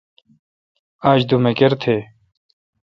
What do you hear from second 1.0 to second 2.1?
یا آج دومکر تھے°۔